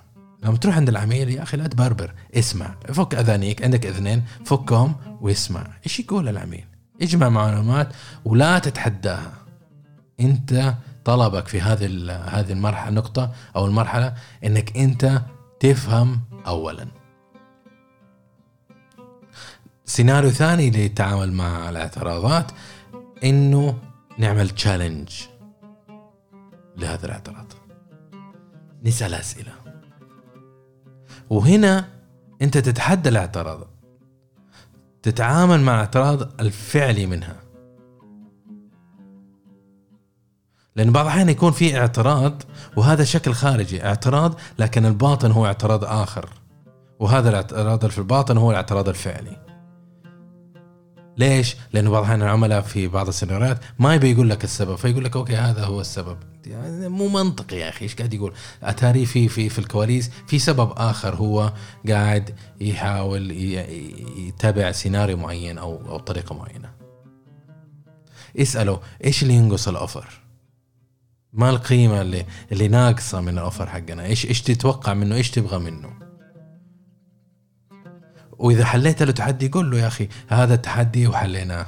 لما 0.43 0.57
تروح 0.57 0.75
عند 0.75 0.89
العميل 0.89 1.29
يا 1.29 1.43
أخي 1.43 1.57
لا 1.57 1.67
تبربر 1.67 2.13
اسمع 2.35 2.75
فك 2.93 3.15
أذانيك 3.15 3.63
عندك 3.63 3.85
اذنين 3.85 4.23
فكهم 4.45 4.95
واسمع. 5.21 5.67
إيش 5.85 5.99
يقول 5.99 6.29
العميل؟ 6.29 6.65
اجمع 7.01 7.29
معلومات 7.29 7.93
ولا 8.25 8.59
تتحداها. 8.59 9.33
أنت 10.19 10.73
طلبك 11.05 11.47
في 11.47 11.61
هذه 11.61 11.85
هذه 12.11 12.51
المرحلة 12.51 12.89
النقطة 12.89 13.31
أو 13.55 13.65
المرحلة 13.65 14.13
إنك 14.45 14.77
أنت 14.77 15.21
تفهم 15.59 16.19
اولا. 16.47 16.87
سيناريو 19.85 20.29
ثاني 20.29 20.69
للتعامل 20.69 21.33
مع 21.33 21.69
الاعتراضات 21.69 22.51
إنه 23.23 23.77
نعمل 24.17 24.49
تشالنج 24.49 25.09
لهذا 26.77 27.05
الاعتراض. 27.05 27.53
نسأل 28.83 29.13
أسئلة. 29.13 29.70
وهنا 31.31 31.87
انت 32.41 32.57
تتحدى 32.57 33.09
الاعتراض. 33.09 33.67
تتعامل 35.03 35.61
مع 35.61 35.73
الاعتراض 35.73 36.41
الفعلي 36.41 37.05
منها. 37.05 37.35
لأن 40.75 40.91
بعض 40.91 41.05
الأحيان 41.05 41.29
يكون 41.29 41.51
في 41.51 41.77
اعتراض 41.77 42.41
وهذا 42.77 43.03
شكل 43.03 43.33
خارجي 43.33 43.85
اعتراض 43.85 44.35
لكن 44.59 44.85
الباطن 44.85 45.31
هو 45.31 45.45
اعتراض 45.45 45.83
آخر. 45.83 46.29
وهذا 46.99 47.29
الاعتراض 47.29 47.85
في 47.85 47.97
الباطن 47.97 48.37
هو 48.37 48.51
الاعتراض 48.51 48.89
الفعلي. 48.89 49.37
ليش؟ 51.17 51.55
لأنه 51.73 51.89
بعض 51.89 52.01
الاحيان 52.01 52.21
العملاء 52.21 52.61
في 52.61 52.87
بعض 52.87 53.07
السيناريوهات 53.07 53.59
ما 53.79 53.95
يبي 53.95 54.11
يقول 54.11 54.29
لك 54.29 54.43
السبب 54.43 54.75
فيقول 54.75 55.03
لك 55.03 55.15
okay 55.15 55.35
هذا 55.35 55.63
هو 55.63 55.81
السبب 55.81 56.17
يعني 56.45 56.89
مو 56.89 57.07
منطقي 57.07 57.57
يا 57.57 57.69
أخي 57.69 57.85
إيش 57.85 57.95
قاعد 57.95 58.13
يقول؟ 58.13 58.33
أتاري 58.63 59.05
في 59.05 59.27
في 59.27 59.49
في 59.49 59.59
الكواليس 59.59 60.11
في 60.27 60.39
سبب 60.39 60.71
آخر 60.77 61.15
هو 61.15 61.53
قاعد 61.89 62.35
يحاول 62.61 63.31
يتبع 64.17 64.71
سيناريو 64.71 65.17
معين 65.17 65.57
أو 65.57 65.89
أو 65.89 65.97
طريقة 65.97 66.35
معينة. 66.35 66.69
اساله 68.39 68.79
إيش 69.05 69.23
اللي 69.23 69.33
ينقص 69.33 69.67
ال 69.67 69.73
offer؟ 69.73 70.07
ما 71.33 71.49
القيمة 71.49 72.01
اللي 72.01 72.25
اللي 72.51 72.67
ناقصة 72.67 73.21
من 73.21 73.29
ال 73.29 73.36
offer 73.36 73.69
حقنا؟ 73.69 74.05
إيش 74.05 74.25
إيش 74.25 74.41
تتوقع 74.41 74.93
منه؟ 74.93 75.15
إيش 75.15 75.31
تبغى 75.31 75.59
منه؟ 75.59 76.00
وإذا 78.41 78.65
حليت 78.65 79.03
له 79.03 79.11
تحدي 79.11 79.47
قول 79.47 79.71
له 79.71 79.77
يا 79.79 79.87
أخي 79.87 80.09
هذا 80.27 80.53
التحدي 80.53 81.07
وحليناه. 81.07 81.65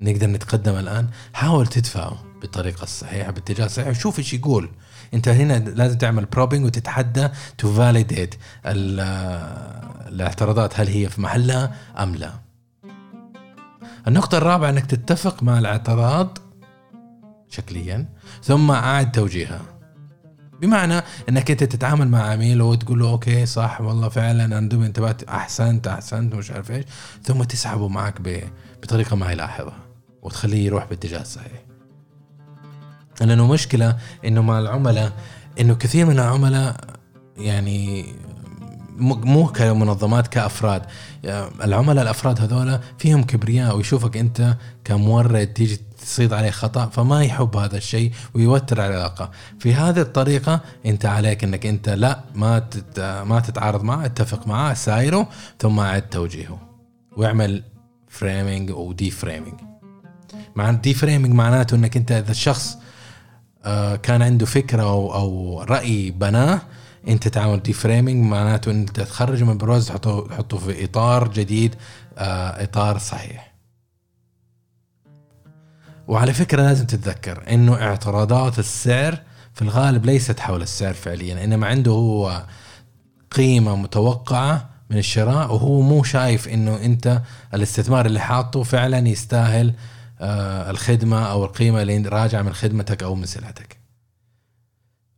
نقدر 0.00 0.26
نتقدم 0.26 0.74
الآن؟ 0.74 1.08
حاول 1.32 1.66
تدفعه 1.66 2.24
بالطريقة 2.40 2.82
الصحيحه 2.82 3.30
باتجاه 3.30 3.66
الصحيح 3.66 3.88
وشوف 3.88 4.18
إيش 4.18 4.34
يقول. 4.34 4.70
أنت 5.14 5.28
هنا 5.28 5.58
لازم 5.58 5.98
تعمل 5.98 6.24
probing 6.24 6.64
وتتحدى 6.64 7.28
to 7.58 7.72
validate 7.72 8.34
الاعتراضات 10.08 10.80
هل 10.80 10.88
هي 10.88 11.08
في 11.08 11.20
محلها 11.20 11.74
أم 11.98 12.14
لا. 12.14 12.32
النقطة 14.08 14.38
الرابعة 14.38 14.70
إنك 14.70 14.86
تتفق 14.86 15.42
مع 15.42 15.58
الاعتراض 15.58 16.38
شكليا 17.48 18.08
ثم 18.42 18.70
أعد 18.70 19.12
توجيهها. 19.12 19.81
بمعنى 20.62 21.02
إنك 21.28 21.50
أنت 21.50 21.64
تتعامل 21.64 22.08
مع 22.08 22.22
عميل 22.22 22.62
وتقول 22.62 22.98
له 22.98 23.10
أوكي 23.10 23.46
صح 23.46 23.80
والله 23.80 24.08
فعلا 24.08 24.44
أنا 24.44 24.58
انتبهت 24.58 25.22
أحسنت 25.22 25.86
أحسنت 25.86 26.34
مش 26.34 26.50
عارف 26.50 26.70
إيش 26.70 26.84
ثم 27.22 27.42
تسحبه 27.42 27.88
معك 27.88 28.20
بطريقة 28.82 29.16
ما 29.16 29.32
يلاحظها 29.32 29.78
وتخليه 30.22 30.66
يروح 30.66 30.84
باتجاه 30.84 31.20
الصحيح 31.20 31.62
لأنه 33.20 33.46
مشكلة 33.46 33.96
إنه 34.24 34.42
مع 34.42 34.58
العملاء 34.58 35.12
إنه 35.60 35.74
كثير 35.74 36.06
من 36.06 36.12
العملاء 36.12 36.76
يعني 37.36 38.06
مو 38.98 39.46
كمنظمات 39.46 40.28
كأفراد. 40.28 40.82
العملاء 41.64 42.02
الأفراد 42.02 42.40
هذولا 42.40 42.80
فيهم 42.98 43.22
كبرياء 43.22 43.76
ويشوفك 43.76 44.16
أنت 44.16 44.56
كمورد 44.84 45.46
تيجي 45.46 45.80
تصيد 46.02 46.32
عليه 46.32 46.50
خطأ 46.50 46.86
فما 46.86 47.24
يحب 47.24 47.56
هذا 47.56 47.76
الشيء 47.76 48.12
ويوتر 48.34 48.86
العلاقه 48.86 49.30
في 49.58 49.74
هذه 49.74 50.00
الطريقة 50.00 50.60
أنت 50.86 51.06
عليك 51.06 51.44
أنك 51.44 51.66
أنت 51.66 51.88
لا 51.88 52.20
ما 52.34 52.68
ما 53.24 53.40
تتعارض 53.40 53.82
معه 53.82 54.04
اتفق 54.06 54.46
معه 54.46 54.74
سايره 54.74 55.28
ثم 55.58 55.80
أعد 55.80 56.02
توجيهه. 56.02 56.58
واعمل 57.16 57.62
framing 58.08 58.70
و 58.70 59.10
deframing 59.10 59.60
مع 60.56 60.70
deframing 60.70 61.34
معناته 61.34 61.74
أنك 61.74 61.96
أنت 61.96 62.12
إذا 62.12 62.30
الشخص 62.30 62.76
آه، 63.64 63.96
كان 63.96 64.22
عنده 64.22 64.46
فكرة 64.46 64.82
أو 64.82 65.14
أو 65.14 65.62
رأي 65.62 66.10
بناه 66.10 66.60
أنت 67.08 67.28
تعمل 67.28 67.62
deframing 67.62 68.24
معناته 68.30 68.70
ان 68.70 68.80
أنت 68.80 69.00
تخرجه 69.00 69.44
من 69.44 69.50
البروز 69.50 69.88
تحطه 69.88 70.26
تحطه 70.28 70.58
في 70.58 70.84
إطار 70.84 71.28
جديد 71.28 71.74
آه، 72.18 72.64
إطار 72.64 72.98
صحيح. 72.98 73.51
وعلى 76.08 76.32
فكرة 76.32 76.62
لازم 76.62 76.86
تتذكر 76.86 77.42
إنه 77.50 77.74
اعتراضات 77.74 78.58
السعر 78.58 79.18
في 79.54 79.62
الغالب 79.62 80.04
ليست 80.06 80.40
حول 80.40 80.62
السعر 80.62 80.94
فعليا 80.94 81.44
إنما 81.44 81.66
عنده 81.66 81.92
هو 81.92 82.46
قيمة 83.30 83.76
متوقعة 83.76 84.70
من 84.90 84.98
الشراء 84.98 85.54
وهو 85.54 85.80
مو 85.80 86.02
شايف 86.02 86.48
إنه 86.48 86.76
أنت 86.76 87.22
الاستثمار 87.54 88.06
اللي 88.06 88.20
حاطه 88.20 88.62
فعلا 88.62 89.08
يستاهل 89.08 89.74
آه، 90.20 90.70
الخدمة 90.70 91.30
أو 91.30 91.44
القيمة 91.44 91.82
اللي 91.82 91.98
راجعة 91.98 92.42
من 92.42 92.52
خدمتك 92.52 93.02
أو 93.02 93.14
من 93.14 93.26
سلعتك. 93.26 93.76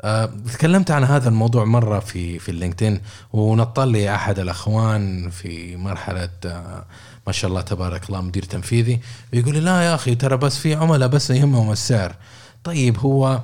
آه، 0.00 0.26
تكلمت 0.26 0.91
عن 0.91 1.05
هذا 1.05 1.29
الموضوع 1.29 1.64
مرة 1.64 1.99
في 1.99 2.38
في 2.38 2.49
اللينكدين 2.49 3.00
ونط 3.33 3.88
لي 3.88 4.14
أحد 4.14 4.38
الأخوان 4.38 5.31
في 5.31 5.76
مرحلة 5.76 6.31
آه، 6.47 6.85
ما 7.26 7.33
شاء 7.33 7.50
الله 7.50 7.61
تبارك 7.61 8.09
الله 8.09 8.21
مدير 8.21 8.43
تنفيذي. 8.43 9.00
ويقول 9.33 9.54
لي 9.54 9.61
لا 9.61 9.83
يا 9.83 9.95
أخي 9.95 10.14
ترى 10.14 10.37
بس 10.37 10.59
في 10.59 10.75
عملاء 10.75 11.09
بس 11.09 11.31
يهمهم 11.31 11.73
السعر. 11.73 12.16
طيب 12.64 12.99
هو 12.99 13.40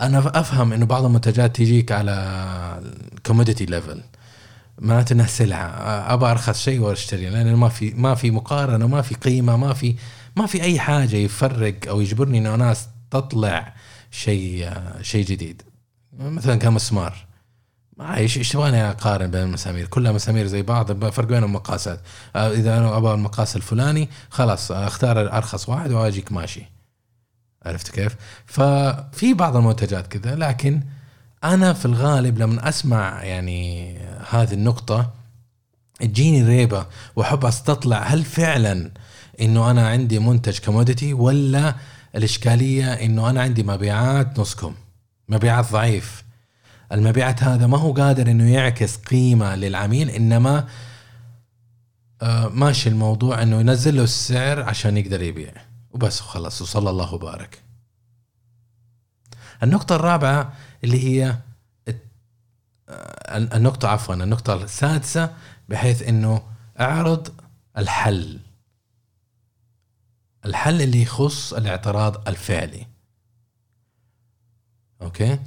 أنا 0.00 0.40
أفهم 0.40 0.72
إنه 0.72 0.86
بعض 0.86 1.04
المنتجات 1.04 1.56
تجيك 1.56 1.92
على 1.92 2.82
commodity 3.26 3.66
level 3.66 4.02
معناته 4.78 5.12
إنها 5.12 5.26
سلعة. 5.26 5.66
ابى 6.14 6.26
أرخص 6.26 6.62
شيء 6.62 6.80
واشتري 6.80 7.30
لأن 7.30 7.54
ما 7.54 7.68
في 7.68 7.90
ما 7.90 8.14
في 8.14 8.30
مقارنة 8.30 8.86
ما 8.86 9.02
في 9.02 9.14
قيمة 9.14 9.56
ما 9.56 9.74
في 9.74 9.94
ما 10.36 10.46
في 10.46 10.62
أي 10.62 10.80
حاجة 10.80 11.16
يفرق 11.16 11.74
أو 11.88 12.00
يجبرني 12.00 12.38
إنه 12.38 12.56
ناس 12.56 12.88
تطلع 13.10 13.74
شيء 14.10 14.70
شيء 15.02 15.24
جديد. 15.24 15.62
مثلا 16.18 16.56
كمسمار 16.56 17.10
ما 17.10 17.25
إيش 18.00 18.38
إيش 18.38 18.52
تبغاني 18.52 18.90
أقارن 18.90 19.30
بين 19.30 19.42
المسامير؟ 19.42 19.86
كلها 19.86 20.12
مسامير 20.12 20.46
زي 20.46 20.62
بعض 20.62 21.04
فرق 21.10 21.28
بينهم 21.28 21.52
مقاسات. 21.52 22.00
آه، 22.36 22.50
إذا 22.50 22.78
أنا 22.78 22.96
أبغى 22.96 23.14
المقاس 23.14 23.56
الفلاني 23.56 24.08
خلاص 24.30 24.72
أختار 24.72 25.22
الارخص 25.22 25.68
واحد 25.68 25.92
وأجيك 25.92 26.32
ماشي. 26.32 26.62
عرفت 27.66 27.90
كيف؟ 27.90 28.16
ففي 28.46 29.34
بعض 29.34 29.56
المنتجات 29.56 30.06
كذا 30.06 30.34
لكن 30.34 30.80
أنا 31.44 31.72
في 31.72 31.84
الغالب 31.86 32.38
لما 32.38 32.68
أسمع 32.68 33.24
يعني 33.24 33.98
هذه 34.30 34.54
النقطة 34.54 35.10
تجيني 36.00 36.42
ريبة 36.42 36.86
وأحب 37.16 37.44
أستطلع 37.44 38.02
هل 38.02 38.24
فعلا 38.24 38.90
إنه 39.40 39.70
أنا 39.70 39.88
عندي 39.88 40.18
منتج 40.18 40.58
كوموديتي 40.58 41.12
ولا 41.12 41.74
الإشكالية 42.14 42.92
إنه 42.92 43.30
أنا 43.30 43.42
عندي 43.42 43.62
مبيعات 43.62 44.40
نصكم 44.40 44.74
مبيعات 45.28 45.72
ضعيف. 45.72 46.25
المبيعات 46.92 47.42
هذا 47.42 47.66
ما 47.66 47.78
هو 47.78 47.92
قادر 47.92 48.30
إنه 48.30 48.50
يعكس 48.50 48.96
قيمة 48.96 49.54
للعميل 49.54 50.10
إنما 50.10 50.68
آه 52.22 52.48
ماشي 52.48 52.88
الموضوع 52.88 53.42
إنه 53.42 53.60
ينزل 53.60 53.96
له 53.96 54.02
السعر 54.04 54.62
عشان 54.62 54.96
يقدر 54.96 55.22
يبيع. 55.22 55.52
وبس 55.90 56.20
خلص 56.20 56.62
وصلى 56.62 56.90
الله 56.90 57.14
وبارك. 57.14 57.62
النقطة 59.62 59.96
الرابعة 59.96 60.52
اللي 60.84 61.04
هي 61.04 61.38
آه، 62.88 63.36
النقطة 63.36 63.88
عفوا 63.88 64.14
النقطة 64.14 64.54
السادسة 64.54 65.34
بحيث 65.68 66.02
إنه 66.02 66.42
أعرض 66.80 67.28
الحل. 67.78 68.40
الحل 70.44 70.82
اللي 70.82 71.02
يخص 71.02 71.52
الاعتراض 71.52 72.28
الفعلي. 72.28 72.86
أوكي؟ 75.02 75.38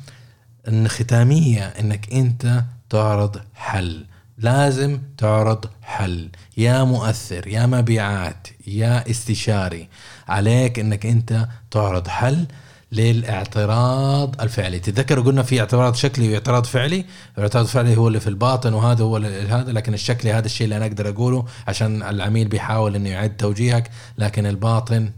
ان 0.70 0.88
ختامية 0.88 1.64
إنك 1.80 2.14
أنت 2.14 2.64
تعرض 2.90 3.38
حل. 3.56 4.06
لازم 4.38 5.00
تعرض 5.18 5.66
حل. 5.82 6.30
يا 6.58 6.84
مؤثر 6.84 7.48
يا 7.48 7.66
مبيعات 7.66 8.48
يا 8.68 9.10
استشاري. 9.10 9.88
عليك 10.28 10.80
إنك 10.80 11.06
أنت 11.06 11.48
تعرض 11.72 12.08
حل 12.08 12.46
للاعتراض 12.92 14.42
الفعلي. 14.42 14.80
تتذكروا 14.80 15.24
قلنا 15.24 15.44
في 15.44 15.60
اعتراض 15.60 15.96
شكلي 15.96 16.30
واعتراض 16.30 16.66
فعلي؟ 16.66 17.06
الاعتراض 17.38 17.66
الفعلي 17.66 17.98
هو 17.98 18.08
اللي 18.08 18.20
في 18.20 18.28
الباطن 18.28 18.74
وهذا 18.74 19.04
هو 19.04 19.18
هذا 19.18 19.72
لكن 19.72 19.94
الشكلي 19.94 20.34
هذا 20.34 20.46
الشيء 20.46 20.66
اللي 20.66 20.78
أنا 20.78 20.86
أقدر 20.86 21.10
أقوله 21.10 21.46
عشان 21.68 22.04
العميل 22.04 22.48
بيحاول 22.48 22.96
إنه 22.96 23.10
يعد 23.10 23.38
توجيهك 23.38 23.90
لكن 24.18 24.46
الباطن 24.46 25.12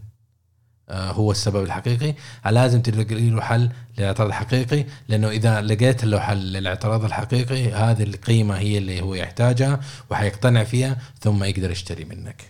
هو 0.91 1.31
السبب 1.31 1.63
الحقيقي. 1.63 2.13
لازم 2.45 2.81
تلاقي 2.81 3.29
له 3.29 3.41
حل 3.41 3.69
للاعتراض 3.97 4.27
الحقيقي 4.27 4.85
لأنه 5.07 5.29
إذا 5.29 5.61
لقيت 5.61 6.05
له 6.05 6.19
حل 6.19 6.37
للاعتراض 6.37 7.05
الحقيقي 7.05 7.73
هذه 7.73 8.03
القيمة 8.03 8.57
هي 8.57 8.77
اللي 8.77 9.01
هو 9.01 9.13
يحتاجها 9.13 9.79
وحيقتنع 10.09 10.63
فيها 10.63 10.97
ثم 11.19 11.43
يقدر 11.43 11.71
يشتري 11.71 12.05
منك. 12.05 12.41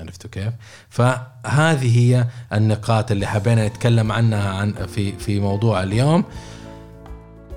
عرفتوا 0.00 0.30
كيف؟ 0.30 0.52
فهذه 0.88 1.98
هي 1.98 2.26
النقاط 2.52 3.10
اللي 3.10 3.26
حبينا 3.26 3.68
نتكلم 3.68 4.12
عنها 4.12 4.50
عن 4.50 4.72
في 4.86 5.12
في 5.12 5.40
موضوع 5.40 5.82
اليوم. 5.82 6.24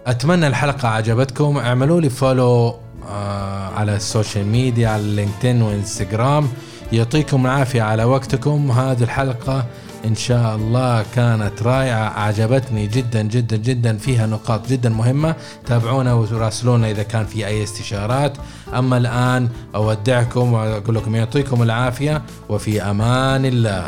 أتمنى 0.08 0.48
الحلقة 0.48 0.88
عجبتكم. 0.88 1.58
اعملوا 1.58 2.02
لي 2.02 2.10
follow 2.10 2.80
آه 3.08 3.68
على 3.68 3.96
ال 3.96 4.03
social 4.03 4.46
media 4.46 4.90
على 4.90 5.04
LinkedIn 5.16 5.62
و 5.62 5.70
Instagram. 5.70 6.50
يعطيكم 6.92 7.46
العافية 7.46 7.82
على 7.82 8.04
وقتكم. 8.04 8.72
هذه 8.72 9.04
الحلقة 9.04 9.66
إن 10.06 10.16
شاء 10.16 10.56
الله 10.56 11.06
كانت 11.16 11.64
رائعة 11.64 12.08
أعجبتني 12.18 12.88
جدا 12.88 13.22
جدا 13.22 13.58
جدا 13.58 13.98
فيها 13.98 14.28
نقاط 14.28 14.68
جدا 14.68 14.90
مهمة. 14.90 15.36
تابعونا 15.66 16.14
وراسلونا 16.14 16.92
إذا 16.92 17.04
كان 17.04 17.26
في 17.26 17.48
أي 17.48 17.64
استشارات. 17.64 18.38
أما 18.74 18.98
الآن 18.98 19.50
أودعكم 19.76 20.54
وأقول 20.54 20.96
لكم 20.96 21.16
يعطيكم 21.16 21.64
العافية 21.64 22.22
وفي 22.50 22.82
أمان 22.82 23.46
الله. 23.46 23.88